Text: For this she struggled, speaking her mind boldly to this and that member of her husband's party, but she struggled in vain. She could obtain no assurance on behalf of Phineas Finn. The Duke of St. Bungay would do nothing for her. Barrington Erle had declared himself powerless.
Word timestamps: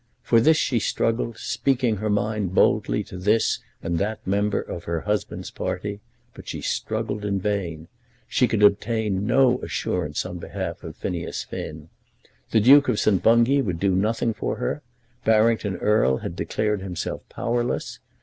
For 0.23 0.41
this 0.41 0.57
she 0.57 0.79
struggled, 0.79 1.37
speaking 1.37 1.97
her 1.97 2.09
mind 2.09 2.55
boldly 2.55 3.03
to 3.03 3.17
this 3.19 3.59
and 3.83 3.99
that 3.99 4.25
member 4.25 4.59
of 4.59 4.85
her 4.85 5.01
husband's 5.01 5.51
party, 5.51 5.99
but 6.33 6.47
she 6.47 6.59
struggled 6.59 7.23
in 7.23 7.39
vain. 7.39 7.87
She 8.27 8.47
could 8.47 8.63
obtain 8.63 9.27
no 9.27 9.59
assurance 9.61 10.25
on 10.25 10.39
behalf 10.39 10.83
of 10.83 10.95
Phineas 10.95 11.43
Finn. 11.43 11.89
The 12.49 12.61
Duke 12.61 12.89
of 12.89 12.99
St. 12.99 13.21
Bungay 13.21 13.61
would 13.61 13.79
do 13.79 13.91
nothing 13.93 14.33
for 14.33 14.55
her. 14.55 14.81
Barrington 15.23 15.77
Erle 15.77 16.21
had 16.23 16.35
declared 16.35 16.81
himself 16.81 17.21
powerless. 17.29 17.99